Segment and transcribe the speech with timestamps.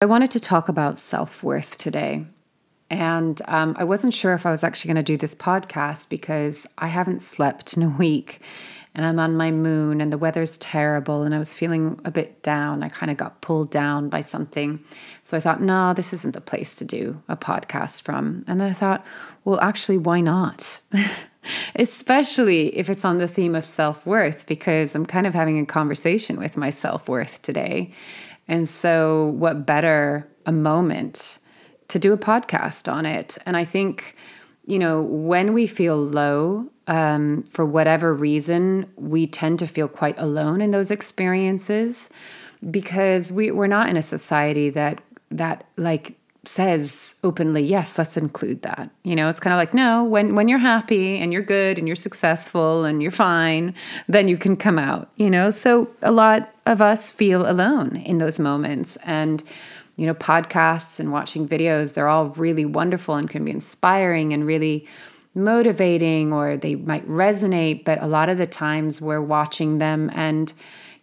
[0.00, 2.24] I wanted to talk about self worth today.
[2.88, 6.68] And um, I wasn't sure if I was actually going to do this podcast because
[6.78, 8.40] I haven't slept in a week
[8.94, 12.42] and I'm on my moon and the weather's terrible and I was feeling a bit
[12.42, 12.82] down.
[12.82, 14.82] I kind of got pulled down by something.
[15.24, 18.44] So I thought, no, this isn't the place to do a podcast from.
[18.46, 19.04] And then I thought,
[19.44, 20.80] well, actually, why not?
[21.76, 25.66] Especially if it's on the theme of self worth, because I'm kind of having a
[25.66, 27.92] conversation with my self worth today.
[28.48, 31.38] And so, what better a moment
[31.88, 33.38] to do a podcast on it?
[33.46, 34.16] And I think,
[34.66, 40.18] you know, when we feel low, um, for whatever reason, we tend to feel quite
[40.18, 42.08] alone in those experiences
[42.70, 46.17] because we, we're not in a society that that like
[46.48, 48.90] says openly, yes, let's include that.
[49.04, 51.86] You know, it's kind of like, no, when when you're happy and you're good and
[51.86, 53.74] you're successful and you're fine,
[54.08, 55.50] then you can come out, you know?
[55.50, 59.44] So a lot of us feel alone in those moments and
[59.96, 64.46] you know, podcasts and watching videos, they're all really wonderful and can be inspiring and
[64.46, 64.86] really
[65.34, 70.52] motivating or they might resonate, but a lot of the times we're watching them and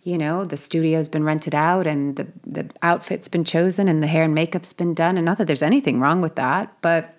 [0.05, 4.07] you know the studio's been rented out and the the outfit's been chosen and the
[4.07, 5.17] hair and makeup's been done.
[5.17, 7.11] And not that there's anything wrong with that but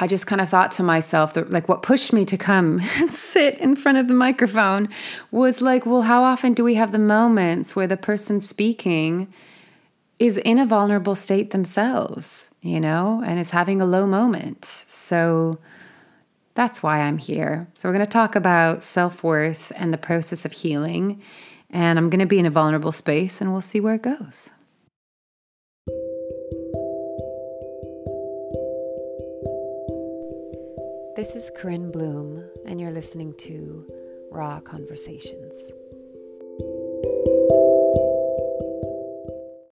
[0.00, 3.10] I just kind of thought to myself that like what pushed me to come and
[3.12, 4.88] sit in front of the microphone
[5.30, 9.32] was like well how often do we have the moments where the person speaking
[10.18, 14.64] is in a vulnerable state themselves you know and is having a low moment?
[14.64, 15.58] So
[16.54, 17.68] that's why I'm here.
[17.74, 21.20] So, we're going to talk about self worth and the process of healing.
[21.70, 24.50] And I'm going to be in a vulnerable space and we'll see where it goes.
[31.16, 33.86] This is Corinne Bloom, and you're listening to
[34.30, 35.54] Raw Conversations.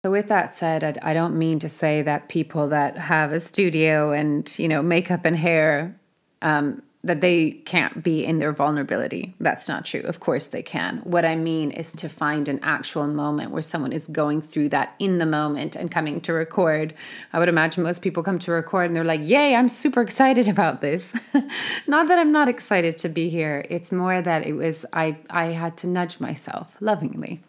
[0.03, 4.11] So with that said, I, don't mean to say that people that have a studio
[4.11, 5.99] and you know makeup and hair
[6.41, 9.33] um, that they can't be in their vulnerability.
[9.39, 10.01] That's not true.
[10.01, 10.97] Of course they can.
[10.99, 14.93] What I mean is to find an actual moment where someone is going through that
[14.99, 16.93] in the moment and coming to record.
[17.33, 20.47] I would imagine most people come to record and they're like, Yay, I'm super excited
[20.47, 21.15] about this.
[21.87, 23.65] not that I'm not excited to be here.
[23.69, 27.41] It's more that it was I I had to nudge myself lovingly.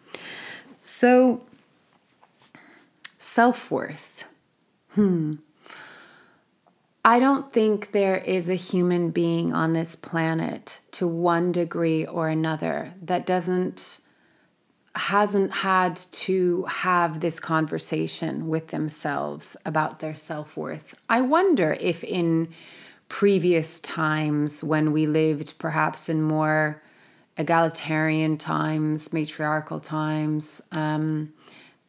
[0.81, 1.43] So
[3.19, 4.27] self-worth.
[4.93, 5.35] Hmm.
[7.05, 12.29] I don't think there is a human being on this planet to one degree or
[12.29, 13.99] another that doesn't
[14.95, 20.93] hasn't had to have this conversation with themselves about their self-worth.
[21.09, 22.49] I wonder if in
[23.09, 26.81] previous times when we lived perhaps in more
[27.37, 31.33] egalitarian times, matriarchal times, um,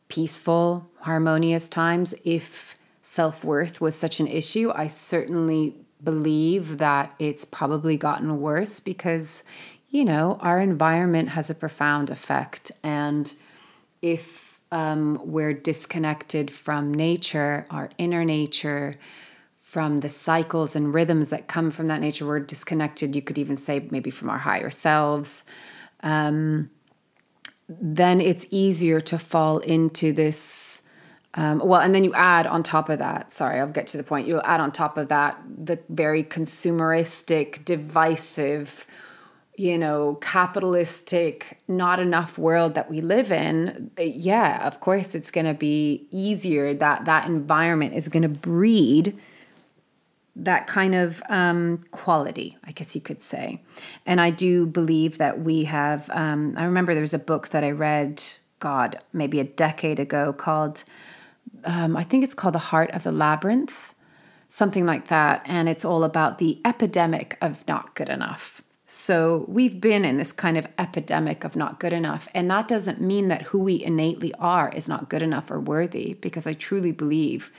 [0.08, 2.74] peaceful, harmonious times, if
[3.14, 9.44] self worth was such an issue, I certainly believe that it's probably gotten worse because,
[9.88, 12.72] you know, our environment has a profound effect.
[12.82, 13.32] And
[14.02, 18.96] if um, we're disconnected from nature, our inner nature,
[19.60, 23.56] from the cycles and rhythms that come from that nature, we're disconnected, you could even
[23.56, 25.44] say maybe from our higher selves.
[26.02, 26.70] Um,
[27.68, 30.83] then it's easier to fall into this
[31.34, 34.04] um, well, and then you add on top of that, sorry, I'll get to the
[34.04, 34.28] point.
[34.28, 38.86] You'll add on top of that the very consumeristic, divisive,
[39.56, 43.90] you know, capitalistic, not enough world that we live in.
[43.98, 49.18] Yeah, of course, it's going to be easier that that environment is going to breed
[50.36, 53.62] that kind of um, quality, I guess you could say.
[54.06, 56.10] And I do believe that we have.
[56.10, 58.22] Um, I remember there was a book that I read,
[58.58, 60.84] God, maybe a decade ago called
[61.64, 63.94] um, I think it's called The Heart of the Labyrinth,
[64.48, 65.42] something like that.
[65.46, 68.62] And it's all about the epidemic of not good enough.
[68.86, 72.28] So we've been in this kind of epidemic of not good enough.
[72.34, 76.14] And that doesn't mean that who we innately are is not good enough or worthy,
[76.14, 77.50] because I truly believe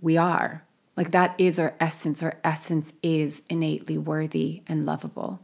[0.00, 0.64] we are.
[0.96, 2.22] Like that is our essence.
[2.22, 5.40] Our essence is innately worthy and lovable.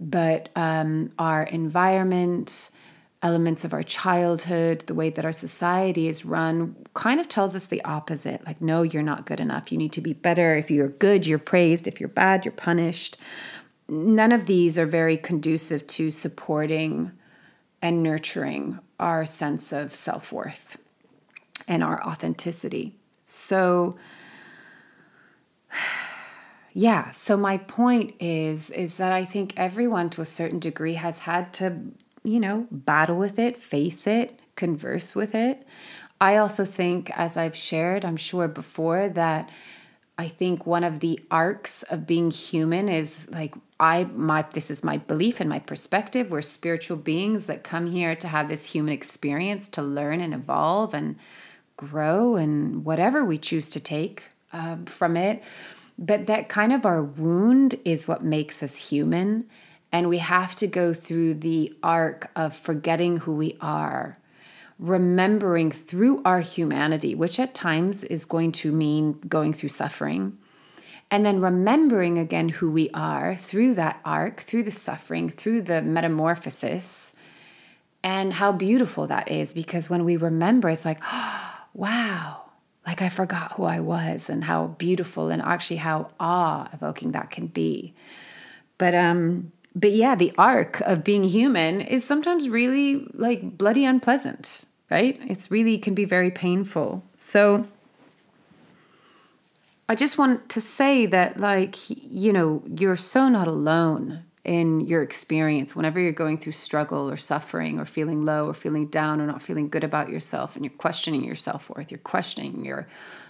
[0.00, 2.70] But um, our environment,
[3.22, 7.68] elements of our childhood, the way that our society is run, kind of tells us
[7.68, 8.44] the opposite.
[8.44, 9.70] Like, no, you're not good enough.
[9.70, 10.56] You need to be better.
[10.56, 11.86] If you're good, you're praised.
[11.86, 13.16] If you're bad, you're punished.
[13.88, 17.12] None of these are very conducive to supporting
[17.80, 20.76] and nurturing our sense of self worth
[21.68, 22.96] and our authenticity.
[23.26, 23.96] So,
[26.74, 31.18] yeah so my point is is that i think everyone to a certain degree has
[31.18, 31.92] had to
[32.24, 35.66] you know, battle with it, face it, converse with it.
[36.20, 39.50] I also think, as I've shared, I'm sure before, that
[40.18, 44.84] I think one of the arcs of being human is like I my this is
[44.84, 46.30] my belief and my perspective.
[46.30, 50.94] We're spiritual beings that come here to have this human experience to learn and evolve
[50.94, 51.16] and
[51.76, 55.42] grow and whatever we choose to take um, from it.
[55.98, 59.48] But that kind of our wound is what makes us human.
[59.92, 64.16] And we have to go through the arc of forgetting who we are,
[64.78, 70.38] remembering through our humanity, which at times is going to mean going through suffering,
[71.10, 75.82] and then remembering again who we are through that arc, through the suffering, through the
[75.82, 77.14] metamorphosis,
[78.02, 79.52] and how beautiful that is.
[79.52, 82.42] Because when we remember, it's like, oh, wow,
[82.86, 87.30] like I forgot who I was and how beautiful and actually how awe evoking that
[87.30, 87.94] can be.
[88.78, 94.64] But um but yeah, the arc of being human is sometimes really like bloody unpleasant,
[94.90, 95.18] right?
[95.26, 97.02] It's really can be very painful.
[97.16, 97.66] So
[99.88, 105.02] I just want to say that like you know, you're so not alone in your
[105.02, 109.26] experience whenever you're going through struggle or suffering or feeling low or feeling down or
[109.26, 112.88] not feeling good about yourself and you're questioning your self-worth you're questioning your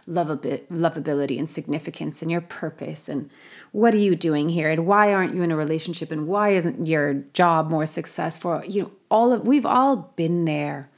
[0.09, 3.29] lovability and significance and your purpose and
[3.73, 4.71] what are you doing here?
[4.71, 6.11] And why aren't you in a relationship?
[6.11, 8.63] And why isn't your job more successful?
[8.65, 10.91] You know all of we've all been there.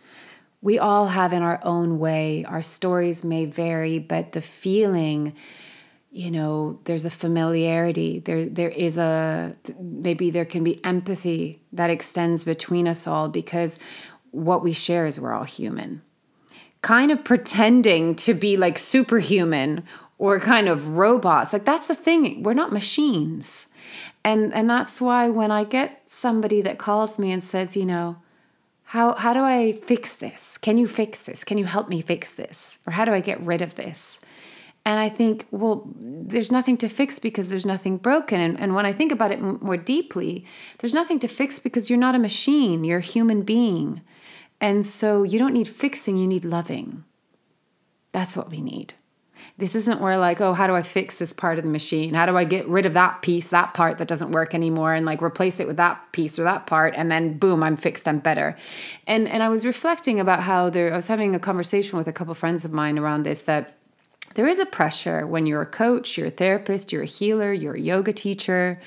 [0.61, 2.45] We all have in our own way.
[2.47, 5.35] Our stories may vary but the feeling
[6.11, 8.21] you know there's a familiarity.
[8.21, 13.79] There there is a maybe there can be empathy that extends between us all because
[14.31, 16.03] what we share is we're all human.
[16.83, 19.85] Kind of pretending to be like superhuman
[20.25, 23.69] or kind of robots like that's the thing we're not machines
[24.25, 28.17] and and that's why when i get somebody that calls me and says you know
[28.85, 32.33] how how do i fix this can you fix this can you help me fix
[32.33, 34.21] this or how do i get rid of this
[34.87, 38.39] and I think, well, there's nothing to fix because there's nothing broken.
[38.39, 40.45] And, and when I think about it more deeply,
[40.79, 44.03] there's nothing to fix because you're not a machine, you're a human being.
[44.61, 47.03] And so you don't need fixing, you need loving.
[48.13, 48.93] That's what we need.
[49.59, 52.15] This isn't where, like, oh, how do I fix this part of the machine?
[52.15, 55.07] How do I get rid of that piece, that part that doesn't work anymore, and
[55.07, 58.19] like replace it with that piece or that part, and then boom, I'm fixed, I'm
[58.19, 58.57] better.
[59.07, 60.93] And and I was reflecting about how there.
[60.93, 63.75] I was having a conversation with a couple friends of mine around this that
[64.35, 67.75] there is a pressure when you're a coach, you're a therapist, you're a healer, you're
[67.75, 68.81] a yoga teacher,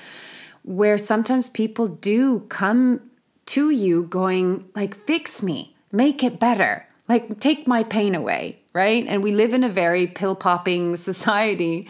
[0.62, 3.00] where sometimes people do come
[3.46, 9.04] to you going, like, fix me, make it better, like, take my pain away, right?
[9.06, 11.88] And we live in a very pill popping society.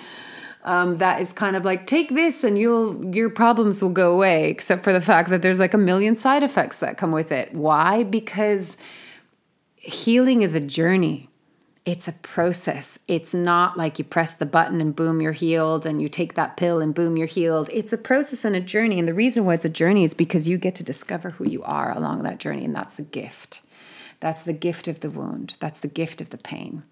[0.65, 4.51] Um, that is kind of like take this and you'll your problems will go away
[4.51, 7.55] except for the fact that there's like a million side effects that come with it
[7.55, 8.77] why because
[9.77, 11.29] healing is a journey
[11.89, 12.99] it's a process.
[13.09, 16.59] It's not like you press the button and boom, you're healed, and you take that
[16.59, 17.71] pill and boom, you're healed.
[17.73, 18.99] It's a process and a journey.
[18.99, 21.63] And the reason why it's a journey is because you get to discover who you
[21.63, 22.67] are along that journey.
[22.67, 23.63] And that's the gift.
[24.21, 25.57] That's the gift of the wound.
[25.61, 26.83] That's the gift of the pain.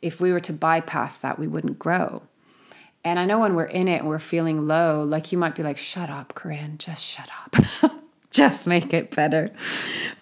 [0.00, 2.22] If we were to bypass that, we wouldn't grow.
[3.04, 5.62] And I know when we're in it and we're feeling low, like you might be
[5.62, 7.92] like, shut up, Corinne, just shut up.
[8.32, 9.48] just make it better.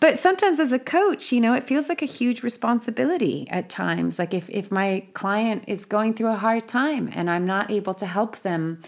[0.01, 4.19] But sometimes as a coach, you know, it feels like a huge responsibility at times.
[4.19, 7.95] Like if if my client is going through a hard time and I'm not able
[7.95, 8.83] to help them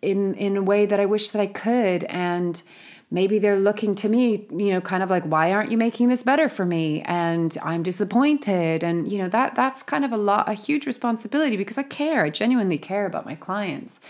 [0.00, 2.62] in in a way that I wish that I could and
[3.14, 6.24] maybe they're looking to me, you know, kind of like why aren't you making this
[6.24, 7.00] better for me?
[7.02, 11.56] And I'm disappointed and you know, that that's kind of a lot a huge responsibility
[11.56, 12.24] because I care.
[12.24, 14.00] I genuinely care about my clients.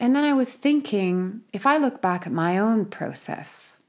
[0.00, 3.84] And then I was thinking, if I look back at my own process,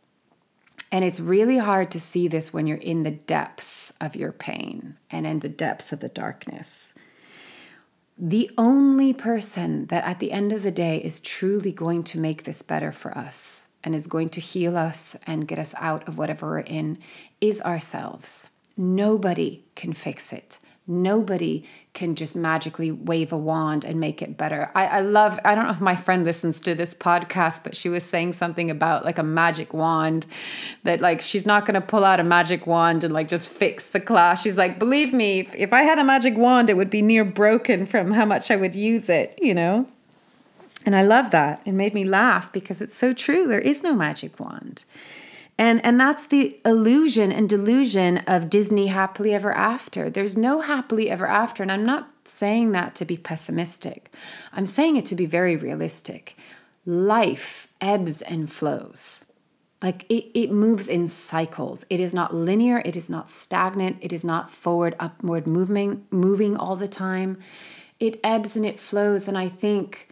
[0.91, 4.97] and it's really hard to see this when you're in the depths of your pain
[5.09, 6.93] and in the depths of the darkness.
[8.17, 12.43] The only person that at the end of the day is truly going to make
[12.43, 16.17] this better for us and is going to heal us and get us out of
[16.17, 16.97] whatever we're in
[17.41, 18.49] is ourselves.
[18.77, 20.59] Nobody can fix it.
[20.87, 24.71] Nobody can just magically wave a wand and make it better.
[24.73, 27.89] I, I love, I don't know if my friend listens to this podcast, but she
[27.89, 30.25] was saying something about like a magic wand
[30.83, 33.89] that like she's not going to pull out a magic wand and like just fix
[33.89, 34.41] the class.
[34.41, 37.23] She's like, believe me, if, if I had a magic wand, it would be near
[37.23, 39.87] broken from how much I would use it, you know?
[40.85, 41.61] And I love that.
[41.65, 43.47] It made me laugh because it's so true.
[43.47, 44.85] There is no magic wand.
[45.57, 50.09] And and that's the illusion and delusion of Disney happily ever after.
[50.09, 54.13] There's no happily ever after and I'm not saying that to be pessimistic.
[54.53, 56.37] I'm saying it to be very realistic.
[56.85, 59.25] Life ebbs and flows.
[59.81, 61.85] Like it, it moves in cycles.
[61.89, 66.55] It is not linear, it is not stagnant, it is not forward, upward moving, moving
[66.55, 67.37] all the time.
[67.99, 69.27] It ebbs and it flows.
[69.27, 70.07] And I think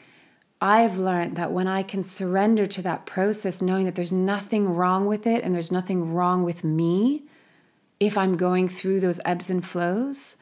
[0.59, 5.05] I've learned that when I can surrender to that process, knowing that there's nothing wrong
[5.05, 7.23] with it and there's nothing wrong with me
[7.99, 10.37] if I'm going through those ebbs and flows,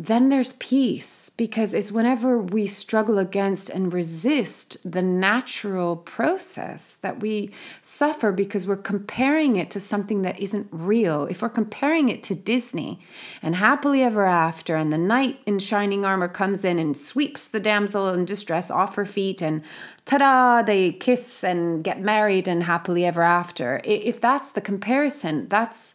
[0.00, 7.18] then there's peace because it's whenever we struggle against and resist the natural process that
[7.18, 7.50] we
[7.82, 11.24] suffer because we're comparing it to something that isn't real.
[11.24, 13.00] If we're comparing it to Disney
[13.42, 17.58] and happily ever after, and the knight in shining armor comes in and sweeps the
[17.58, 19.62] damsel in distress off her feet, and
[20.04, 23.80] ta da, they kiss and get married and happily ever after.
[23.82, 25.92] If that's the comparison, that's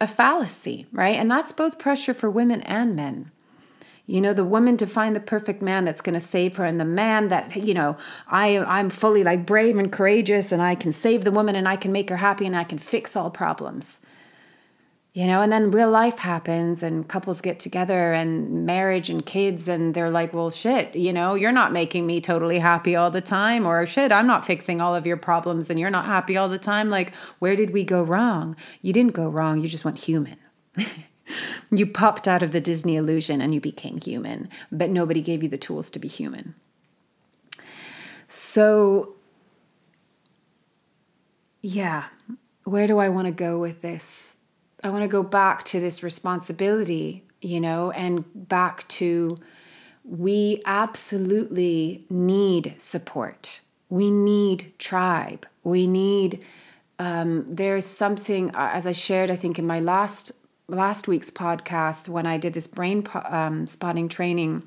[0.00, 1.16] a fallacy, right?
[1.16, 3.32] And that's both pressure for women and men
[4.10, 6.80] you know the woman to find the perfect man that's going to save her and
[6.80, 10.90] the man that you know i i'm fully like brave and courageous and i can
[10.90, 14.00] save the woman and i can make her happy and i can fix all problems.
[15.12, 19.66] You know and then real life happens and couples get together and marriage and kids
[19.66, 23.20] and they're like well shit you know you're not making me totally happy all the
[23.20, 26.48] time or shit i'm not fixing all of your problems and you're not happy all
[26.48, 26.90] the time.
[26.90, 28.54] Like where did we go wrong?
[28.82, 30.38] You didn't go wrong you just went human
[31.70, 35.48] you popped out of the Disney illusion and you became human, but nobody gave you
[35.48, 36.54] the tools to be human.
[38.28, 39.14] So,
[41.62, 42.04] yeah,
[42.64, 44.36] where do I want to go with this?
[44.82, 49.36] I want to go back to this responsibility, you know, and back to
[50.04, 53.60] we absolutely need support.
[53.88, 55.46] We need tribe.
[55.62, 56.44] We need,
[56.98, 60.32] um, there's something, as I shared, I think, in my last
[60.70, 64.62] last week's podcast when I did this brain um, spotting training,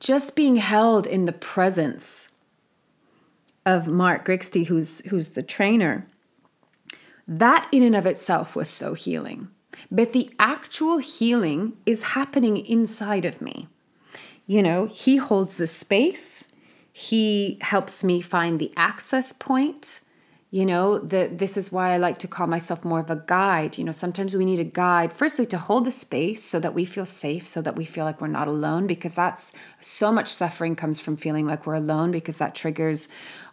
[0.00, 2.32] just being held in the presence
[3.66, 6.06] of Mark Grixti, who's who's the trainer,
[7.26, 9.48] that in and of itself was so healing.
[9.90, 13.68] But the actual healing is happening inside of me.
[14.46, 16.48] You know, he holds the space.
[16.92, 20.00] He helps me find the access point
[20.50, 23.76] you know that this is why i like to call myself more of a guide.
[23.76, 26.84] You know sometimes we need a guide firstly to hold the space so that we
[26.84, 30.74] feel safe so that we feel like we're not alone because that's so much suffering
[30.74, 33.08] comes from feeling like we're alone because that triggers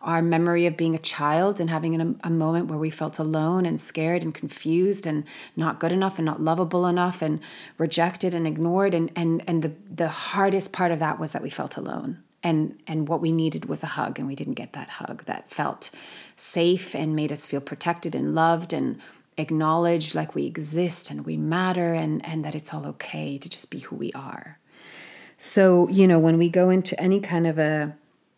[0.06, 3.18] our memory of being a child and having a, um, a moment where we felt
[3.18, 5.26] alone and scared and confused and
[5.56, 7.40] not good enough and not lovable enough and
[7.80, 8.94] rejected and ignored.
[8.94, 12.78] And and and the the hardest part of that was that we felt alone and
[12.86, 15.90] and what we needed was a hug and we didn't get that hug that felt
[16.36, 19.02] safe and made us feel protected and loved and
[19.38, 23.70] acknowledged like we exist and we matter and and that it's all okay to just
[23.72, 24.60] be who we are.
[25.38, 27.98] So you know when we go into any kind of a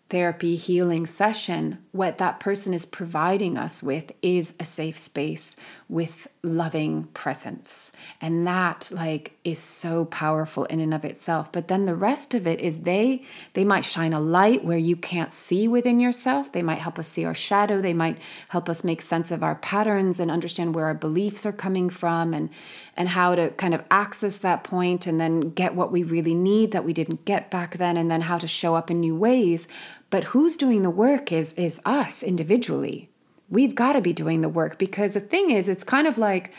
[0.10, 5.58] therapy healing session, what that person is providing us with is a safe space
[5.90, 7.92] with loving presence.
[8.22, 11.52] And that like is so powerful in and of itself.
[11.52, 13.24] But then the rest of it is they
[13.54, 16.52] they might shine a light where you can't see within yourself.
[16.52, 17.82] They might help us see our shadow.
[17.82, 18.18] They might
[18.50, 22.34] help us make sense of our patterns and understand where our beliefs are coming from
[22.34, 22.50] and
[22.98, 26.72] and how to kind of access that point and then get what we really need
[26.72, 29.68] that we didn't get back then and then how to show up in new ways
[30.10, 33.10] but who's doing the work is is us individually.
[33.50, 36.54] We've got to be doing the work because the thing is it's kind of like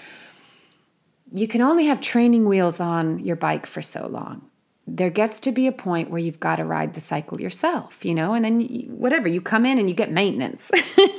[1.33, 4.47] you can only have training wheels on your bike for so long.
[4.87, 8.15] There gets to be a point where you've got to ride the cycle yourself, you
[8.15, 10.71] know, and then you, whatever you come in and you get maintenance.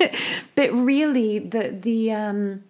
[0.55, 2.63] but really, the the um,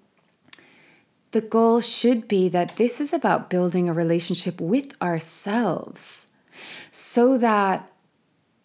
[1.32, 6.28] the goal should be that this is about building a relationship with ourselves,
[6.92, 7.92] so that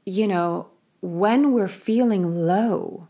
[0.04, 0.68] you know
[1.00, 3.08] when we're feeling low,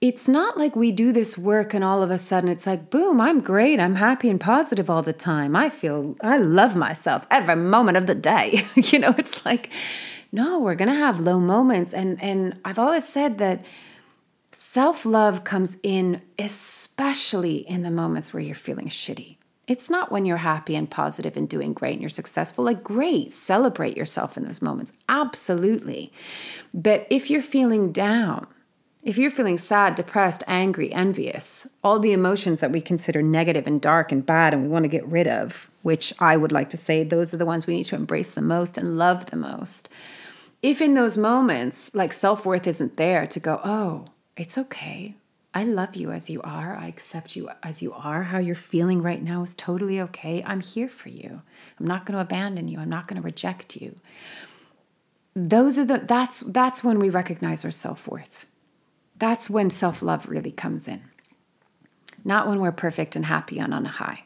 [0.00, 3.20] it's not like we do this work and all of a sudden it's like, boom,
[3.20, 3.78] I'm great.
[3.78, 5.54] I'm happy and positive all the time.
[5.56, 8.62] I feel, I love myself every moment of the day.
[8.74, 9.70] you know, it's like,
[10.30, 11.94] no, we're going to have low moments.
[11.94, 13.64] And, and I've always said that
[14.54, 19.36] self love comes in, especially in the moments where you're feeling shitty.
[19.66, 22.64] It's not when you're happy and positive and doing great and you're successful.
[22.64, 24.92] Like, great, celebrate yourself in those moments.
[25.08, 26.12] Absolutely.
[26.74, 28.46] But if you're feeling down,
[29.02, 33.80] if you're feeling sad, depressed, angry, envious, all the emotions that we consider negative and
[33.80, 36.78] dark and bad and we want to get rid of, which I would like to
[36.78, 39.88] say those are the ones we need to embrace the most and love the most.
[40.62, 45.14] If in those moments, like self worth isn't there to go, oh, it's okay.
[45.56, 46.74] I love you as you are.
[46.76, 48.24] I accept you as you are.
[48.24, 50.42] How you're feeling right now is totally okay.
[50.44, 51.42] I'm here for you.
[51.78, 52.80] I'm not going to abandon you.
[52.80, 53.94] I'm not going to reject you.
[55.36, 58.46] Those are the that's that's when we recognize our self-worth.
[59.16, 61.02] that's when self love really comes in.
[62.24, 64.24] Not when we're perfect and happy and on a high.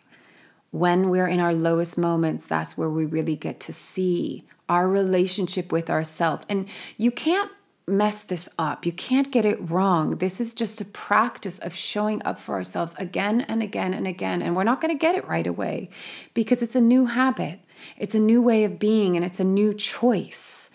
[0.71, 5.73] When we're in our lowest moments, that's where we really get to see our relationship
[5.73, 6.45] with ourself.
[6.49, 7.51] And you can't
[7.89, 8.87] mess this up.
[8.87, 10.13] You can't get it wrong.
[10.19, 14.43] This is just a practice of showing up for ourselves again and again and again.
[14.43, 15.89] And we're not going to get it right away
[16.35, 17.61] because it's a new habit.
[17.97, 20.71] It's a new way of being and it's a new choice.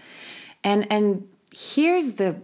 [0.64, 2.42] And and here's the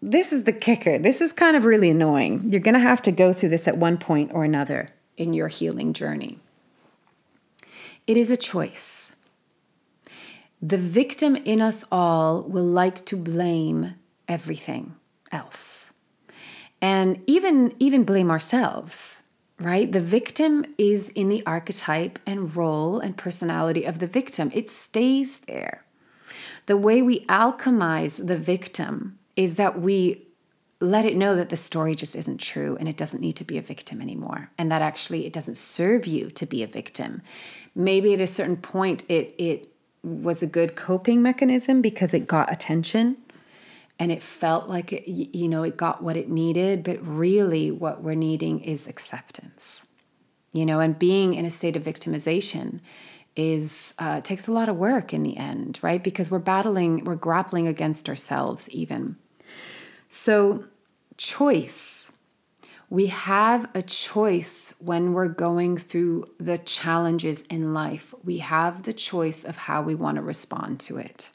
[0.00, 0.98] this is the kicker.
[0.98, 2.50] This is kind of really annoying.
[2.50, 5.48] You're going to have to go through this at one point or another in your
[5.48, 6.38] healing journey.
[8.06, 9.16] It is a choice.
[10.64, 14.94] The victim in us all will like to blame everything
[15.30, 15.92] else.
[16.80, 19.24] And even even blame ourselves,
[19.60, 19.92] right?
[19.92, 24.50] The victim is in the archetype and role and personality of the victim.
[24.54, 25.84] It stays there.
[26.64, 30.22] The way we alchemize the victim is that we
[30.80, 33.58] let it know that the story just isn't true and it doesn't need to be
[33.58, 37.22] a victim anymore and that actually it doesn't serve you to be a victim
[37.74, 39.73] maybe at a certain point it it
[40.04, 43.16] was a good coping mechanism because it got attention
[43.98, 48.02] and it felt like it you know it got what it needed but really what
[48.02, 49.86] we're needing is acceptance
[50.52, 52.80] you know and being in a state of victimization
[53.36, 57.14] is uh, takes a lot of work in the end right because we're battling we're
[57.14, 59.16] grappling against ourselves even
[60.14, 60.66] so,
[61.16, 62.12] choice.
[62.94, 68.14] We have a choice when we're going through the challenges in life.
[68.22, 71.32] We have the choice of how we want to respond to it.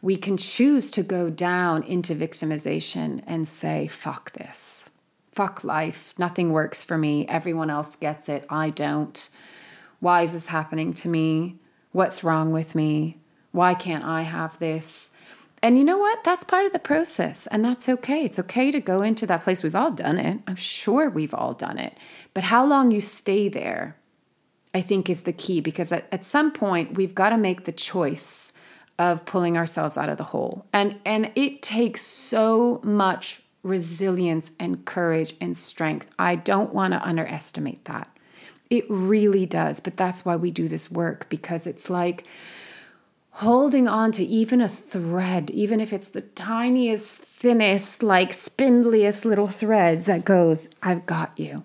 [0.00, 4.88] We can choose to go down into victimization and say, fuck this,
[5.32, 9.28] fuck life, nothing works for me, everyone else gets it, I don't.
[10.00, 11.58] Why is this happening to me?
[11.90, 13.18] What's wrong with me?
[13.50, 15.12] Why can't I have this?
[15.62, 16.24] And you know what?
[16.24, 18.24] That's part of the process, and that's okay.
[18.24, 19.62] It's okay to go into that place.
[19.62, 20.40] We've all done it.
[20.46, 21.96] I'm sure we've all done it.
[22.34, 23.96] But how long you stay there,
[24.74, 27.72] I think, is the key because at, at some point, we've got to make the
[27.72, 28.52] choice
[28.98, 30.66] of pulling ourselves out of the hole.
[30.72, 36.10] And, and it takes so much resilience and courage and strength.
[36.18, 38.08] I don't want to underestimate that.
[38.68, 39.78] It really does.
[39.80, 42.26] But that's why we do this work because it's like,
[43.36, 49.46] holding on to even a thread, even if it's the tiniest, thinnest, like spindliest little
[49.46, 51.64] thread that goes, I've got you.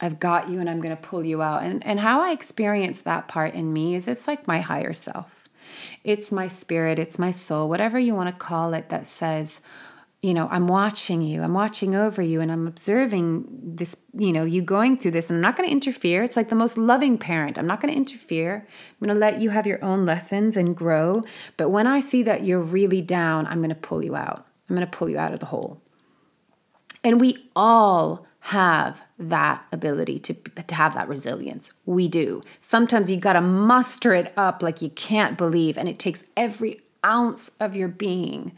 [0.00, 1.62] I've got you and I'm going to pull you out.
[1.62, 5.44] And, and how I experience that part in me is it's like my higher self.
[6.04, 9.60] It's my spirit, it's my soul, whatever you want to call it, that says,
[10.22, 14.44] you know, I'm watching you, I'm watching over you, and I'm observing this, you know,
[14.44, 15.30] you going through this.
[15.30, 16.22] And I'm not going to interfere.
[16.22, 17.58] It's like the most loving parent.
[17.58, 18.66] I'm not going to interfere.
[18.66, 21.22] I'm going to let you have your own lessons and grow.
[21.56, 24.46] But when I see that you're really down, I'm going to pull you out.
[24.68, 25.80] I'm going to pull you out of the hole.
[27.02, 31.72] And we all have that ability to, to have that resilience.
[31.86, 32.42] We do.
[32.60, 36.80] Sometimes you got to muster it up like you can't believe, and it takes every
[37.04, 38.52] ounce of your being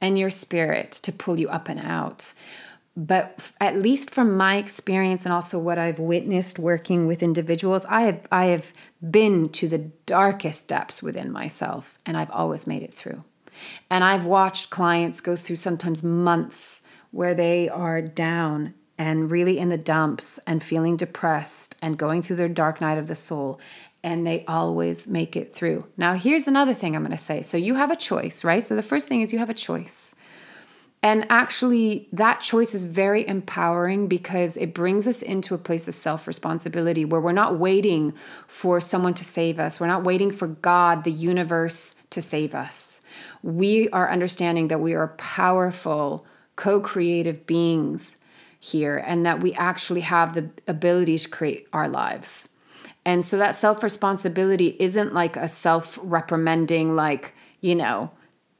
[0.00, 2.34] and your spirit to pull you up and out.
[2.96, 8.02] But at least from my experience and also what I've witnessed working with individuals, I
[8.02, 8.72] have I have
[9.10, 13.20] been to the darkest depths within myself and I've always made it through.
[13.90, 19.68] And I've watched clients go through sometimes months where they are down and really in
[19.68, 23.60] the dumps and feeling depressed and going through their dark night of the soul
[24.04, 25.86] and they always make it through.
[25.96, 27.40] Now, here's another thing I'm going to say.
[27.42, 28.64] So, you have a choice, right?
[28.64, 30.14] So, the first thing is you have a choice.
[31.02, 35.94] And actually, that choice is very empowering because it brings us into a place of
[35.94, 38.12] self responsibility where we're not waiting
[38.46, 39.80] for someone to save us.
[39.80, 43.00] We're not waiting for God, the universe, to save us.
[43.42, 48.18] We are understanding that we are powerful, co creative beings
[48.60, 52.53] here and that we actually have the ability to create our lives.
[53.04, 58.10] And so that self responsibility isn't like a self reprimanding, like, you know,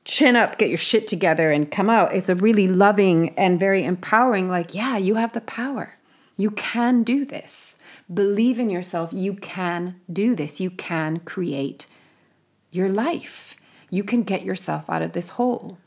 [0.05, 2.15] chin up, get your shit together and come out.
[2.15, 5.97] It's a really loving and very empowering, like, yeah, you have the power.
[6.37, 7.79] You can do this.
[8.13, 9.13] Believe in yourself.
[9.13, 10.61] You can do this.
[10.61, 11.87] You can create
[12.71, 13.57] your life.
[13.89, 15.79] You can get yourself out of this hole.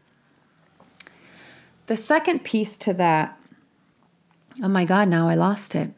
[1.88, 3.38] The second piece to that,
[4.64, 5.92] oh my God, now I lost it.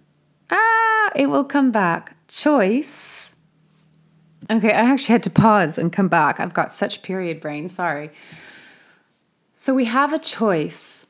[0.49, 3.35] Ah, it will come back choice.
[4.49, 6.39] Okay, I actually had to pause and come back.
[6.39, 8.11] I've got such period brain, sorry.
[9.53, 11.07] So we have a choice.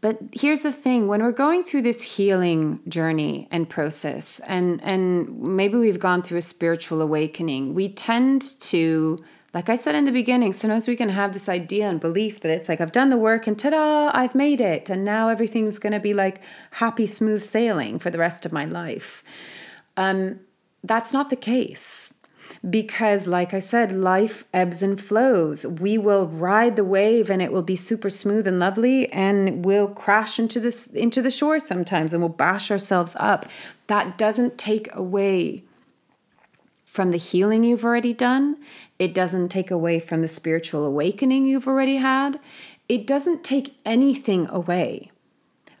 [0.00, 5.40] But here's the thing when we're going through this healing journey and process, and, and
[5.40, 9.18] maybe we've gone through a spiritual awakening, we tend to
[9.54, 12.50] like I said in the beginning, sometimes we can have this idea and belief that
[12.50, 14.88] it's like, I've done the work and ta da, I've made it.
[14.88, 18.64] And now everything's going to be like happy, smooth sailing for the rest of my
[18.64, 19.22] life.
[19.96, 20.40] Um,
[20.82, 22.12] that's not the case.
[22.68, 25.66] Because, like I said, life ebbs and flows.
[25.66, 29.88] We will ride the wave and it will be super smooth and lovely, and we'll
[29.88, 33.46] crash into this into the shore sometimes and we'll bash ourselves up.
[33.86, 35.62] That doesn't take away
[36.84, 38.58] from the healing you've already done.
[38.98, 42.38] It doesn't take away from the spiritual awakening you've already had.
[42.88, 45.11] It doesn't take anything away.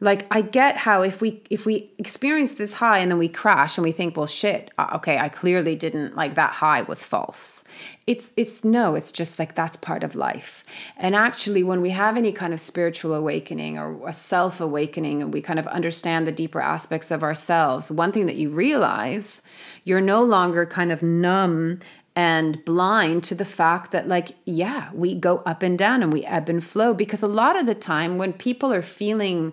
[0.02, 3.78] Like I get how if we if we experience this high and then we crash
[3.78, 7.62] and we think, well, shit, uh, okay, I clearly didn't like that high was false.
[8.08, 10.64] It's it's no, it's just like that's part of life.
[10.96, 15.32] And actually, when we have any kind of spiritual awakening or a self awakening, and
[15.32, 19.42] we kind of understand the deeper aspects of ourselves, one thing that you realize
[19.84, 21.78] you're no longer kind of numb
[22.16, 26.24] and blind to the fact that, like, yeah, we go up and down and we
[26.24, 26.92] ebb and flow.
[26.92, 29.52] Because a lot of the time, when people are feeling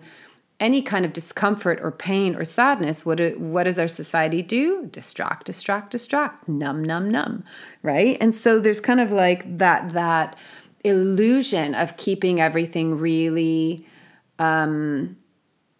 [0.59, 4.87] any kind of discomfort or pain or sadness, what, do, what does our society do?
[4.87, 7.43] Distract, distract, distract, numb, numb, numb,
[7.81, 8.17] right?
[8.19, 10.39] And so there's kind of like that that
[10.83, 13.85] illusion of keeping everything really
[14.37, 15.17] um,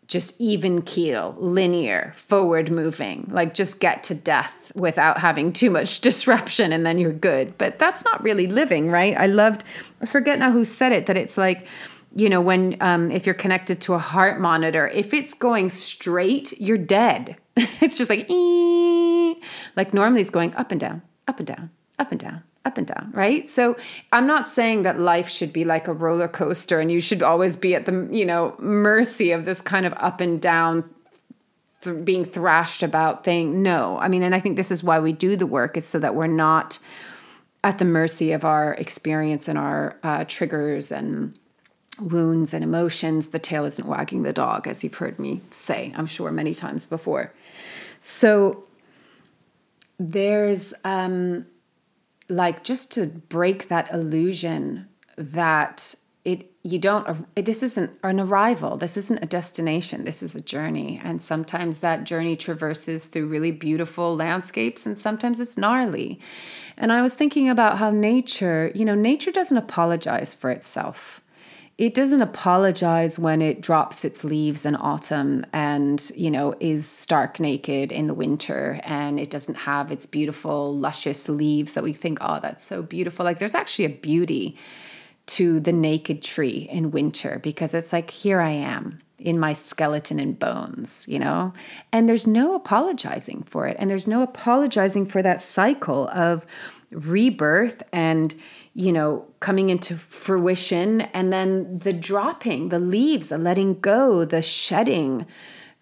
[0.08, 6.00] just even keel, linear, forward moving, like just get to death without having too much
[6.02, 7.58] disruption and then you're good.
[7.58, 9.16] But that's not really living, right?
[9.18, 9.64] I loved,
[10.02, 11.68] I forget now who said it, that it's like,
[12.16, 16.60] you know, when um, if you're connected to a heart monitor, if it's going straight,
[16.60, 17.38] you're dead.
[17.56, 19.36] it's just like, ee.
[19.76, 21.70] like normally it's going up and down, up and down,
[22.00, 23.48] up and down, up and down, right?
[23.48, 23.78] So
[24.12, 27.56] I'm not saying that life should be like a roller coaster and you should always
[27.56, 30.90] be at the, you know, mercy of this kind of up and down
[31.82, 33.62] th- being thrashed about thing.
[33.62, 34.00] No.
[34.00, 36.16] I mean, and I think this is why we do the work is so that
[36.16, 36.80] we're not
[37.64, 41.38] at the mercy of our experience and our uh, triggers and
[42.02, 43.28] wounds and emotions.
[43.28, 46.86] The tail isn't wagging the dog, as you've heard me say, I'm sure, many times
[46.86, 47.34] before.
[48.02, 48.66] So
[50.00, 51.46] there's um,
[52.30, 58.98] like just to break that illusion that it you don't this isn't an arrival this
[58.98, 64.16] isn't a destination this is a journey and sometimes that journey traverses through really beautiful
[64.16, 66.20] landscapes and sometimes it's gnarly
[66.78, 71.22] and i was thinking about how nature you know nature doesn't apologize for itself
[71.80, 77.40] it doesn't apologize when it drops its leaves in autumn and you know is stark
[77.40, 82.20] naked in the winter and it doesn't have its beautiful luscious leaves that we think
[82.22, 83.24] oh that's so beautiful.
[83.24, 84.58] Like there's actually a beauty
[85.28, 90.20] to the naked tree in winter because it's like here i am in my skeleton
[90.20, 91.54] and bones you know?
[91.94, 93.78] And there's no apologizing for it.
[93.80, 96.46] And there's no apologizing for that cycle of
[96.92, 98.34] rebirth and
[98.74, 104.42] you know, coming into fruition, and then the dropping, the leaves, the letting go, the
[104.42, 105.26] shedding,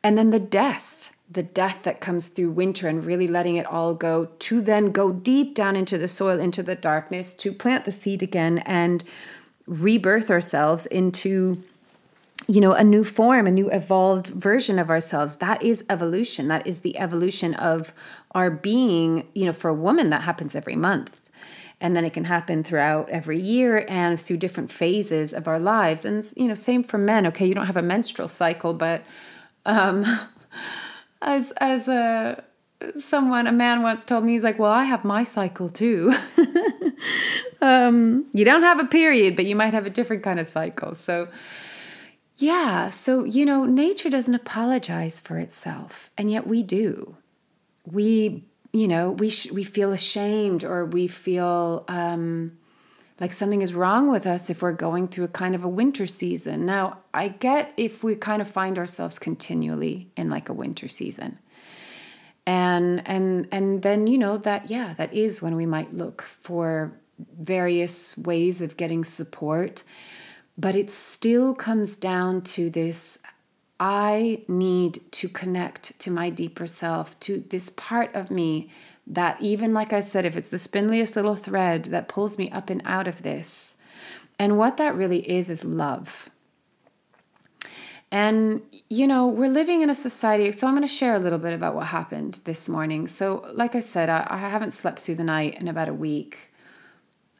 [0.03, 3.93] and then the death, the death that comes through winter and really letting it all
[3.93, 7.91] go to then go deep down into the soil, into the darkness, to plant the
[7.91, 9.03] seed again and
[9.65, 11.61] rebirth ourselves into
[12.47, 15.37] you know a new form a new evolved version of ourselves.
[15.37, 16.47] That is evolution.
[16.47, 17.91] That is the evolution of
[18.31, 21.19] our being you know for a woman that happens every month
[21.79, 26.05] and then it can happen throughout every year and through different phases of our lives.
[26.05, 27.27] And you know same for men.
[27.27, 29.03] Okay you don't have a menstrual cycle but
[29.65, 30.05] um
[31.21, 32.43] as as a
[32.99, 36.13] someone a man once told me he's like well i have my cycle too.
[37.59, 40.93] Um you don't have a period but you might have a different kind of cycle.
[40.95, 41.27] So
[42.37, 47.17] yeah so you know nature doesn't apologize for itself and yet we do.
[47.85, 48.45] We
[48.77, 52.57] you know we sh- we feel ashamed or we feel um,
[53.19, 56.05] like something is wrong with us if we're going through a kind of a winter
[56.05, 56.65] season.
[56.65, 61.39] Now, I get if we kind of find ourselves continually in like a winter season.
[62.45, 66.93] And and and then you know that yeah, that is when we might look for
[67.39, 69.83] various ways of getting support,
[70.55, 73.19] but it still comes down to this
[73.79, 78.71] I need to connect to my deeper self, to this part of me
[79.05, 82.69] that, even like I said, if it's the spindliest little thread that pulls me up
[82.69, 83.77] and out of this.
[84.39, 86.29] And what that really is, is love.
[88.11, 90.51] And, you know, we're living in a society.
[90.51, 93.07] So I'm going to share a little bit about what happened this morning.
[93.07, 96.51] So, like I said, I, I haven't slept through the night in about a week.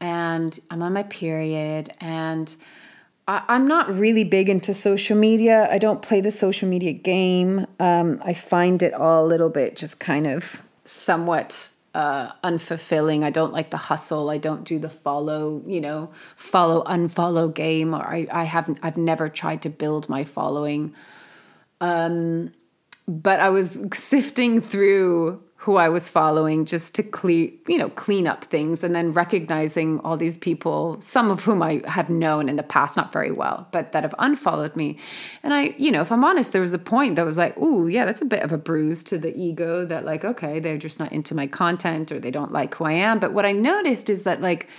[0.02, 1.93] And I'm on my period.
[2.00, 2.56] And,
[3.28, 5.68] I'm not really big into social media.
[5.70, 7.68] I don't play the social media game.
[7.78, 13.24] Um, I find it all a little bit just kind of somewhat uh, unfulfilling.
[13.24, 14.30] I don't like the hustle.
[14.30, 17.94] I don't do the follow, you know, follow unfollow game.
[17.94, 18.80] Or I, I haven't.
[18.82, 20.96] I've never tried to build my following.
[21.82, 22.54] Um,
[23.10, 28.25] but I was sifting through who I was following just to clean, you know, clean
[28.25, 32.56] up things and then recognizing all these people, some of whom I have known in
[32.56, 34.97] the past, not very well, but that have unfollowed me.
[35.43, 37.89] And I, you know, if I'm honest, there was a point that was like, ooh,
[37.89, 41.01] yeah, that's a bit of a bruise to the ego that like, okay, they're just
[41.01, 43.19] not into my content or they don't like who I am.
[43.19, 44.69] But what I noticed is that like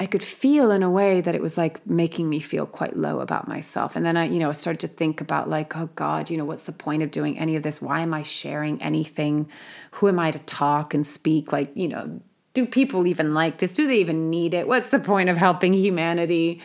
[0.00, 3.20] I could feel in a way that it was like making me feel quite low
[3.20, 3.94] about myself.
[3.94, 6.64] And then I, you know, started to think about like, oh God, you know, what's
[6.64, 7.80] the point of doing any of this?
[7.80, 9.48] Why am I sharing anything?
[9.92, 11.52] Who am I to talk and speak?
[11.52, 12.20] Like, you know,
[12.54, 13.72] do people even like this?
[13.72, 14.66] Do they even need it?
[14.66, 16.60] What's the point of helping humanity?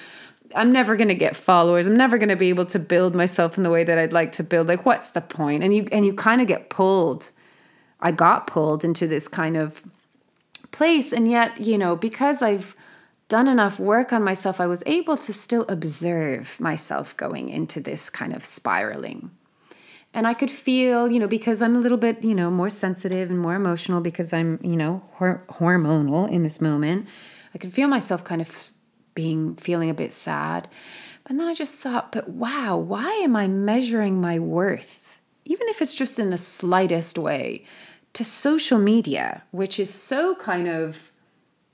[0.55, 1.85] I'm never going to get followers.
[1.85, 4.31] I'm never going to be able to build myself in the way that I'd like
[4.33, 4.67] to build.
[4.67, 5.63] Like, what's the point?
[5.63, 7.29] And you and you kind of get pulled.
[8.01, 9.83] I got pulled into this kind of
[10.71, 12.75] place, and yet, you know, because I've
[13.29, 18.09] done enough work on myself, I was able to still observe myself going into this
[18.09, 19.31] kind of spiraling.
[20.13, 23.29] And I could feel, you know, because I'm a little bit, you know, more sensitive
[23.29, 27.07] and more emotional because I'm, you know, hor- hormonal in this moment.
[27.53, 28.71] I could feel myself kind of
[29.13, 30.67] being, feeling a bit sad.
[31.23, 35.79] But then I just thought, but wow, why am I measuring my worth, even if
[35.79, 37.65] it's just in the slightest way,
[38.13, 41.11] to social media, which is so kind of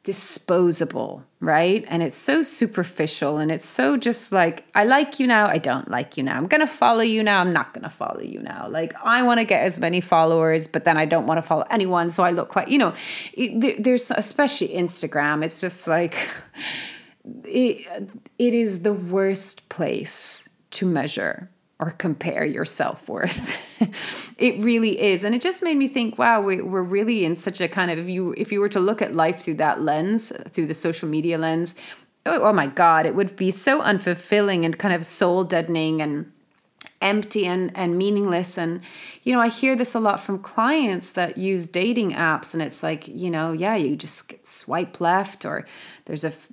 [0.06, 1.84] disposable, right?
[1.88, 5.90] And it's so superficial and it's so just like, I like you now, I don't
[5.90, 6.38] like you now.
[6.38, 8.68] I'm to follow you now, I'm not to follow you now.
[8.70, 11.66] Like, I want to get as many followers, but then I don't want to follow
[11.72, 12.12] anyone.
[12.12, 12.94] So I look like, you know,
[13.34, 16.30] it, there's especially Instagram, it's just like,
[17.44, 23.58] it, it is the worst place to measure or compare your self worth.
[24.40, 27.60] it really is, and it just made me think, wow, we, are really in such
[27.60, 30.32] a kind of if you if you were to look at life through that lens,
[30.50, 31.76] through the social media lens,
[32.26, 36.32] oh, oh my god, it would be so unfulfilling and kind of soul deadening and
[37.06, 38.58] empty and, and meaningless.
[38.58, 38.82] And,
[39.24, 42.82] you know, I hear this a lot from clients that use dating apps, and it's
[42.82, 45.66] like, you know, yeah, you just swipe left, or
[46.06, 46.50] there's a f-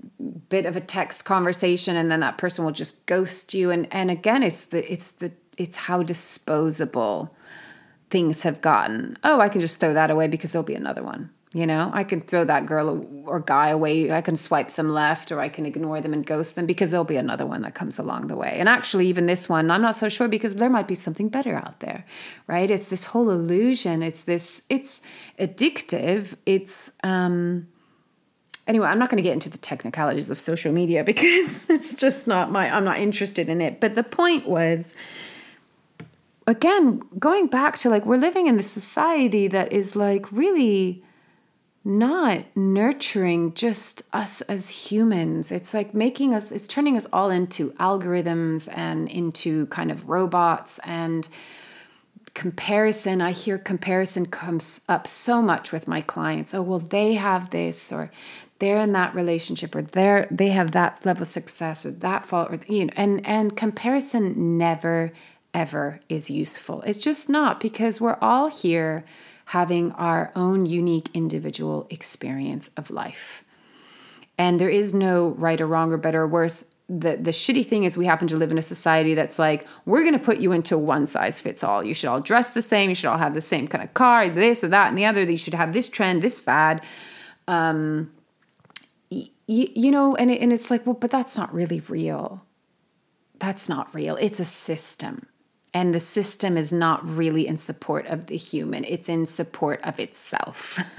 [0.49, 3.71] bit of a text conversation, and then that person will just ghost you.
[3.71, 7.35] And and again, it's the it's the it's how disposable
[8.11, 9.17] things have gotten.
[9.25, 11.31] Oh, I can just throw that away because there'll be another one.
[11.55, 14.11] You know, I can throw that girl or guy away.
[14.11, 17.05] I can swipe them left or I can ignore them and ghost them because there'll
[17.05, 18.57] be another one that comes along the way.
[18.59, 21.55] And actually, even this one, I'm not so sure because there might be something better
[21.55, 22.07] out there,
[22.47, 22.71] right?
[22.71, 24.03] It's this whole illusion.
[24.03, 25.03] It's this, it's
[25.39, 26.37] addictive.
[26.47, 27.69] It's, um,
[28.67, 32.27] anyway, I'm not going to get into the technicalities of social media because it's just
[32.27, 33.79] not my, I'm not interested in it.
[33.79, 34.95] But the point was,
[36.47, 41.05] again, going back to like, we're living in this society that is like really
[41.85, 45.51] not nurturing just us as humans.
[45.51, 50.79] It's like making us, it's turning us all into algorithms and into kind of robots
[50.85, 51.29] and
[52.35, 53.21] comparison.
[53.21, 56.55] I hear comparison comes up so much with my clients.
[56.55, 58.11] Oh, well, they have this, or
[58.59, 62.51] they're in that relationship, or they're they have that level of success, or that fault,
[62.51, 65.13] or you know, and and comparison never
[65.53, 66.81] ever is useful.
[66.83, 69.05] It's just not because we're all here
[69.53, 73.45] having our own unique individual experience of life.
[74.39, 76.73] And there is no right or wrong or better or worse.
[76.89, 80.05] The, the shitty thing is we happen to live in a society that's like we're
[80.05, 81.85] going to put you into one size fits all.
[81.85, 82.89] You should all dress the same.
[82.89, 85.23] You should all have the same kind of car this or that and the other
[85.23, 86.83] you should have this trend this fad.
[87.47, 88.11] Um,
[89.11, 92.47] y- you know and, it, and it's like well but that's not really real.
[93.39, 94.17] That's not real.
[94.17, 95.27] It's a system
[95.75, 98.85] and the system is not really in support of the human.
[98.85, 100.79] It's in support of itself.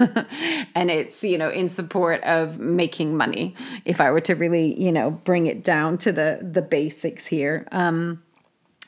[0.76, 4.90] And it's you know in support of making money if i were to really you
[4.90, 7.66] know bring it down to the the basics here.
[7.70, 8.22] Um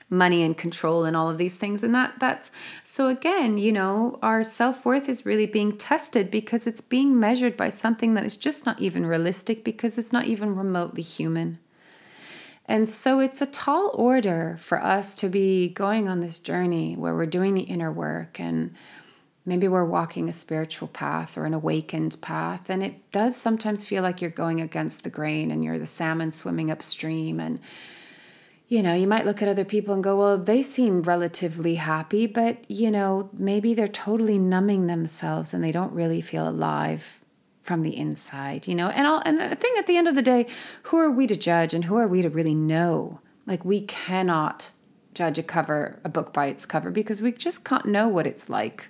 [0.08, 1.82] money and control and all of these things.
[1.82, 2.50] And that that's
[2.82, 7.68] so again you know our self-worth is really being tested because it's being measured by
[7.68, 11.58] something that is just not even realistic because it's not even remotely human
[12.66, 17.14] and so it's a tall order for us to be going on this journey where
[17.14, 18.74] we're doing the inner work and
[19.44, 22.68] maybe we're walking a spiritual path or an awakened path.
[22.68, 26.32] And it does sometimes feel like you're going against the grain and you're the salmon
[26.32, 27.38] swimming upstream.
[27.38, 27.60] And,
[28.66, 32.26] you know, you might look at other people and go, well, they seem relatively happy,
[32.26, 37.20] but, you know, maybe they're totally numbing themselves and they don't really feel alive
[37.66, 38.88] from the inside, you know?
[38.88, 40.46] And all and the thing at the end of the day,
[40.84, 43.20] who are we to judge and who are we to really know?
[43.44, 44.70] Like we cannot
[45.14, 48.48] judge a cover, a book by its cover because we just can't know what it's
[48.48, 48.88] like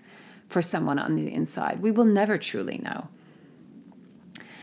[0.49, 1.81] for someone on the inside.
[1.81, 3.09] We will never truly know.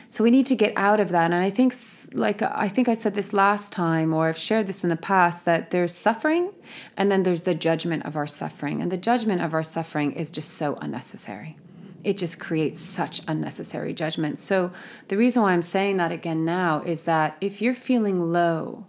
[0.10, 1.32] So we need to get out of that.
[1.32, 1.74] And I think,
[2.14, 5.46] like I think I said this last time, or I've shared this in the past,
[5.46, 6.52] that there's suffering,
[6.96, 10.30] and then there's the judgment of our suffering, and the judgment of our suffering is
[10.30, 11.58] just so unnecessary.
[12.04, 14.40] It just creates such unnecessary judgment.
[14.40, 14.72] So
[15.08, 18.88] the reason why I'm saying that again now is that if you're feeling low,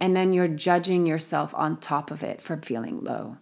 [0.00, 3.38] and then you're judging yourself on top of it for feeling low,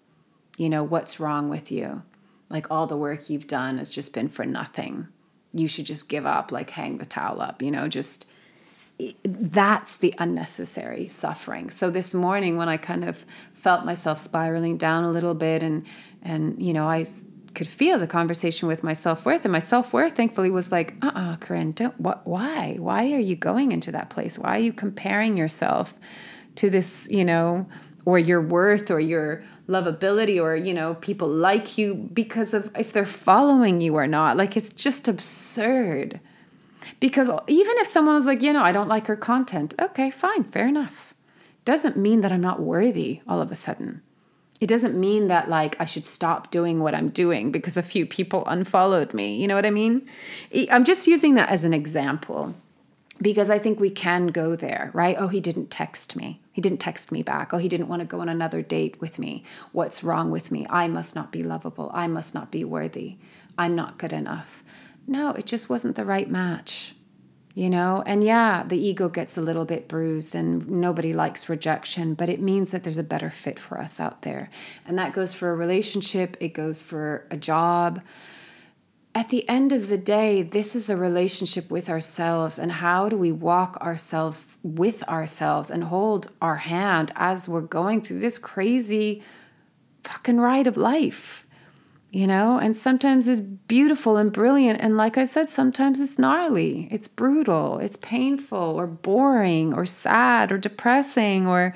[0.57, 2.03] you know what's wrong with you?
[2.49, 5.09] Like all the work you've done has just been for nothing
[5.55, 8.29] you should just give up, like hang the towel up, you know, just
[9.25, 11.71] that's the unnecessary suffering.
[11.71, 15.87] So this morning when I kind of felt myself spiraling down a little bit and
[16.23, 17.05] and you know, I
[17.55, 21.73] could feel the conversation with my self-worth and my self-worth thankfully was like, "Uh-uh, Corinne,
[21.73, 22.77] don't what why?
[22.79, 24.39] Why are you going into that place?
[24.39, 25.95] Why are you comparing yourself
[26.57, 27.67] to this, you know,
[28.05, 32.93] or your worth or your lovability or you know people like you because of if
[32.93, 36.21] they're following you or not like it's just absurd
[37.01, 40.45] because even if someone was like you know i don't like her content okay fine
[40.45, 41.15] fair enough
[41.65, 44.03] doesn't mean that i'm not worthy all of a sudden
[44.61, 48.07] it doesn't mean that like i should stop doing what i'm doing because a few
[48.07, 50.07] people unfollowed me you know what i mean
[50.71, 52.55] i'm just using that as an example
[53.23, 55.17] because I think we can go there, right?
[55.19, 56.41] Oh, he didn't text me.
[56.53, 57.55] He didn't text me back.
[57.55, 59.45] Oh, he didn't want to go on another date with me.
[59.73, 60.67] What's wrong with me?
[60.69, 61.91] I must not be lovable.
[61.95, 63.17] I must not be worthy.
[63.57, 64.65] I'm not good enough.
[65.07, 66.94] No, it just wasn't the right match,
[67.55, 68.03] you know?
[68.07, 72.41] And yeah, the ego gets a little bit bruised and nobody likes rejection, but it
[72.41, 74.51] means that there's a better fit for us out there.
[74.87, 78.03] And that goes for a relationship, it goes for a job
[79.15, 82.59] at the end of the day, this is a relationship with ourselves.
[82.59, 88.01] And how do we walk ourselves with ourselves and hold our hand as we're going
[88.03, 89.23] through this crazy
[90.03, 91.47] fucking ride of life?
[92.15, 94.81] You know, and sometimes it's beautiful and brilliant.
[94.81, 100.53] And like I said, sometimes it's gnarly, it's brutal, it's painful or boring or sad
[100.53, 101.75] or depressing or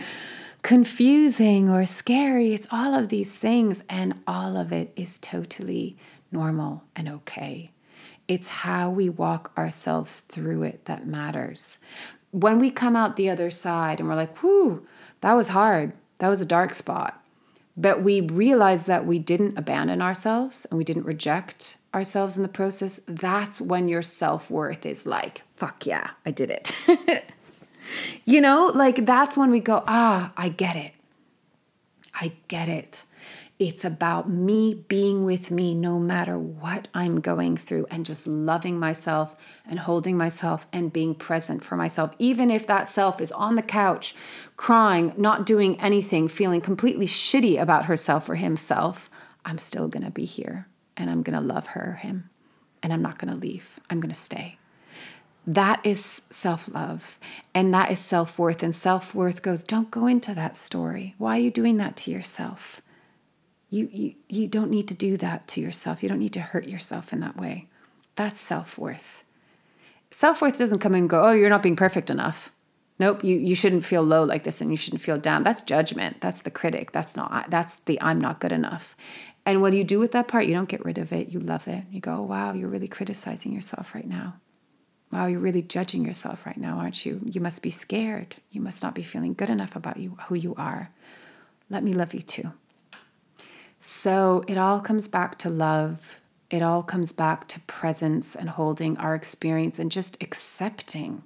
[0.63, 2.55] confusing or scary.
[2.55, 3.83] It's all of these things.
[3.89, 5.97] And all of it is totally
[6.31, 7.73] normal and okay.
[8.29, 11.81] It's how we walk ourselves through it that matters.
[12.31, 14.87] When we come out the other side and we're like, whew,
[15.21, 17.25] that was hard, that was a dark spot.
[17.81, 22.49] But we realize that we didn't abandon ourselves and we didn't reject ourselves in the
[22.49, 23.01] process.
[23.07, 26.73] That's when your self worth is like, fuck yeah, I did it.
[28.25, 30.93] you know, like that's when we go, ah, I get it.
[32.13, 33.05] I get it.
[33.59, 38.79] It's about me being with me no matter what I'm going through and just loving
[38.79, 39.37] myself
[39.69, 42.15] and holding myself and being present for myself.
[42.21, 44.15] Even if that self is on the couch,
[44.57, 49.11] crying, not doing anything, feeling completely shitty about herself or himself,
[49.45, 52.31] I'm still to be here and I'm to love her or him
[52.81, 53.81] and I'm not to leave.
[53.91, 54.59] I'm to stay.
[55.49, 57.19] That is self love
[57.55, 58.63] and that is self worth.
[58.63, 61.17] And self worth goes, don't go into that story.
[61.19, 62.83] Why are you doing that to yourself?
[63.71, 66.03] You, you, you don't need to do that to yourself.
[66.03, 67.69] You don't need to hurt yourself in that way.
[68.17, 69.25] That's self worth.
[70.11, 72.51] Self worth doesn't come and go, oh, you're not being perfect enough.
[72.99, 75.45] Nope, you, you shouldn't feel low like this and you shouldn't feel down.
[75.45, 76.21] That's judgment.
[76.21, 76.91] That's the critic.
[76.91, 78.97] That's not, that's the I'm not good enough.
[79.47, 80.47] And what do you do with that part?
[80.47, 81.29] You don't get rid of it.
[81.29, 81.85] You love it.
[81.91, 84.35] You go, oh, wow, you're really criticizing yourself right now.
[85.13, 87.21] Wow, you're really judging yourself right now, aren't you?
[87.25, 88.37] You must be scared.
[88.51, 90.91] You must not be feeling good enough about you, who you are.
[91.71, 92.53] Let me love you too.
[93.91, 96.21] So it all comes back to love.
[96.51, 101.23] It all comes back to presence and holding our experience and just accepting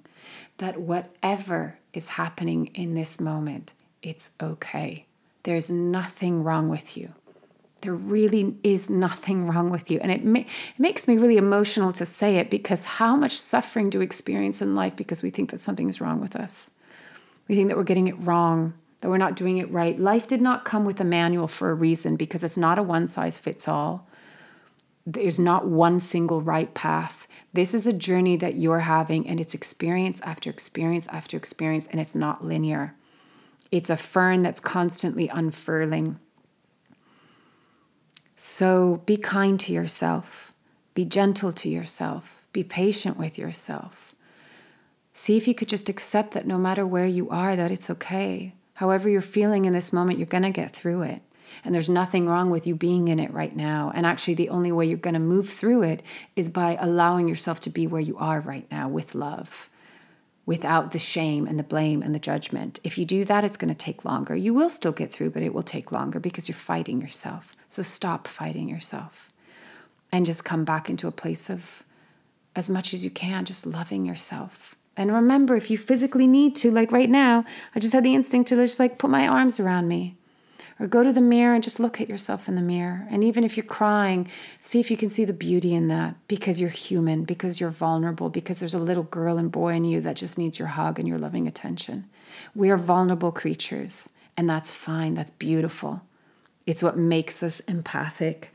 [0.59, 5.05] that whatever is happening in this moment, it's okay.
[5.43, 7.13] There's nothing wrong with you.
[7.81, 9.99] There really is nothing wrong with you.
[9.99, 13.89] And it, ma- it makes me really emotional to say it because how much suffering
[13.89, 16.71] do we experience in life because we think that something is wrong with us?
[17.49, 19.99] We think that we're getting it wrong that we're not doing it right.
[19.99, 23.09] Life did not come with a manual for a reason because it's not a one
[23.09, 24.07] size fits all.
[25.05, 27.27] There's not one single right path.
[27.51, 31.99] This is a journey that you're having, and it's experience after experience after experience, and
[31.99, 32.95] it's not linear.
[33.71, 36.17] It's a fern that's constantly unfurling.
[38.35, 40.53] So be kind to yourself,
[40.93, 44.15] be gentle to yourself, be patient with yourself.
[45.11, 48.53] See if you could just accept that no matter where you are, that it's okay.
[48.75, 51.21] However, you're feeling in this moment, you're going to get through it.
[51.63, 53.91] And there's nothing wrong with you being in it right now.
[53.93, 56.01] And actually, the only way you're going to move through it
[56.35, 59.69] is by allowing yourself to be where you are right now with love,
[60.47, 62.79] without the shame and the blame and the judgment.
[62.83, 64.35] If you do that, it's going to take longer.
[64.35, 67.55] You will still get through, but it will take longer because you're fighting yourself.
[67.69, 69.29] So stop fighting yourself.
[70.13, 71.83] and just come back into a place of
[72.55, 74.75] as much as you can, just loving yourself.
[74.95, 78.49] And remember, if you physically need to, like right now, I just had the instinct
[78.49, 80.15] to just like put my arms around me
[80.79, 83.07] or go to the mirror and just look at yourself in the mirror.
[83.09, 84.27] And even if you're crying,
[84.59, 88.29] see if you can see the beauty in that because you're human, because you're vulnerable,
[88.29, 91.07] because there's a little girl and boy in you that just needs your hug and
[91.07, 92.05] your loving attention.
[92.55, 95.13] We are vulnerable creatures, and that's fine.
[95.13, 96.01] That's beautiful.
[96.65, 98.51] It's what makes us empathic.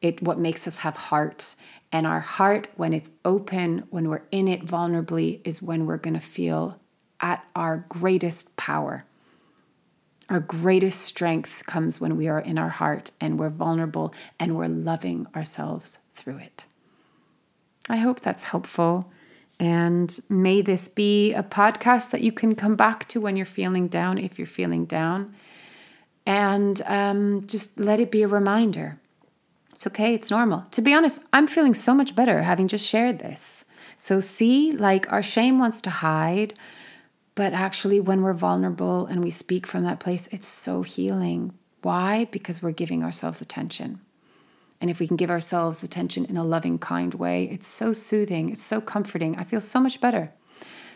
[0.00, 1.54] It what makes us have heart.
[1.92, 6.14] And our heart, when it's open, when we're in it vulnerably, is when we're going
[6.14, 6.78] to feel
[7.20, 9.04] at our greatest power.
[10.28, 14.68] Our greatest strength comes when we are in our heart and we're vulnerable and we're
[14.68, 16.66] loving ourselves through it.
[17.88, 19.10] I hope that's helpful.
[19.58, 23.88] And may this be a podcast that you can come back to when you're feeling
[23.88, 25.34] down, if you're feeling down.
[26.24, 29.00] And um, just let it be a reminder.
[29.80, 30.66] It's okay, it's normal.
[30.72, 33.64] To be honest, I'm feeling so much better having just shared this.
[33.96, 36.52] So, see, like our shame wants to hide,
[37.34, 41.54] but actually, when we're vulnerable and we speak from that place, it's so healing.
[41.80, 42.26] Why?
[42.30, 44.02] Because we're giving ourselves attention.
[44.82, 48.50] And if we can give ourselves attention in a loving, kind way, it's so soothing,
[48.50, 49.38] it's so comforting.
[49.38, 50.30] I feel so much better.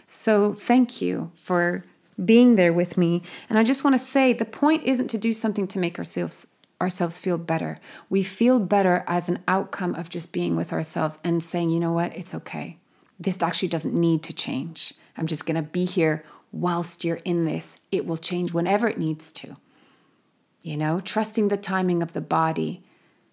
[0.06, 1.86] So, thank you for
[2.22, 3.22] being there with me.
[3.48, 6.53] And I just want to say the point isn't to do something to make ourselves
[6.80, 7.76] ourselves feel better.
[8.10, 11.92] We feel better as an outcome of just being with ourselves and saying, you know
[11.92, 12.78] what, it's okay.
[13.18, 14.92] This actually doesn't need to change.
[15.16, 17.80] I'm just going to be here whilst you're in this.
[17.92, 19.56] It will change whenever it needs to.
[20.62, 22.82] You know, trusting the timing of the body,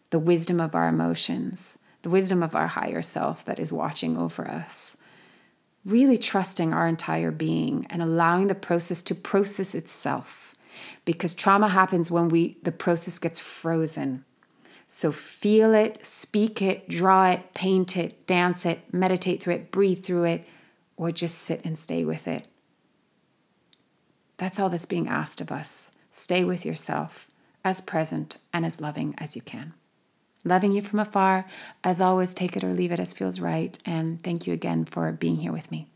[0.10, 4.48] the wisdom of our emotions, the wisdom of our higher self that is watching over
[4.48, 4.98] us.
[5.86, 10.51] Really trusting our entire being and allowing the process to process itself
[11.06, 14.26] because trauma happens when we the process gets frozen.
[14.88, 20.04] So feel it, speak it, draw it, paint it, dance it, meditate through it, breathe
[20.04, 20.46] through it,
[20.98, 22.48] or just sit and stay with it.
[24.38, 25.92] That's all that's being asked of us.
[26.10, 27.30] Stay with yourself
[27.64, 29.74] as present and as loving as you can.
[30.44, 31.46] Loving you from afar.
[31.84, 33.78] As always, take it or leave it as feels right.
[33.86, 35.91] And thank you again for being here with me.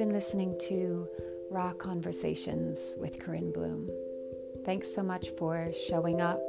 [0.00, 1.06] Been listening to
[1.50, 3.90] Raw Conversations with Corinne Bloom.
[4.64, 6.40] Thanks so much for showing up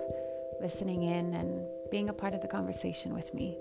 [0.61, 3.59] listening in and being a part of the conversation with me.